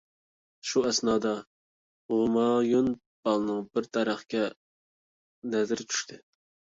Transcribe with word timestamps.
شۇ 0.67 0.81
ئەسنادا 0.91 1.33
ھۇمايۇن 2.13 2.89
پالنىڭ 3.29 3.59
بىر 3.75 3.89
دەرەخكە 3.99 4.41
نەزىرى 5.53 5.87
چۈشتى. 5.93 6.19